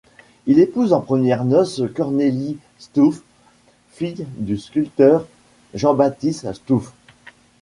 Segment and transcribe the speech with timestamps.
[0.47, 3.21] Il épouse en premières noces Cornélie Stouf,
[3.91, 5.27] fille du sculpteur
[5.75, 6.91] Jean-Baptiste Stouf.